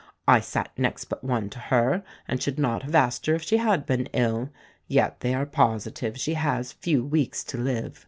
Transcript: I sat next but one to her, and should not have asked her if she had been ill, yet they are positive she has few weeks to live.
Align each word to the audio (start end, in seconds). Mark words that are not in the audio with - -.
I 0.27 0.39
sat 0.39 0.71
next 0.79 1.05
but 1.09 1.23
one 1.23 1.47
to 1.51 1.59
her, 1.59 2.01
and 2.27 2.41
should 2.41 2.57
not 2.57 2.81
have 2.81 2.95
asked 2.95 3.27
her 3.27 3.35
if 3.35 3.43
she 3.43 3.57
had 3.57 3.85
been 3.85 4.07
ill, 4.13 4.49
yet 4.87 5.19
they 5.19 5.35
are 5.35 5.45
positive 5.45 6.17
she 6.17 6.33
has 6.33 6.71
few 6.71 7.05
weeks 7.05 7.43
to 7.43 7.57
live. 7.59 7.99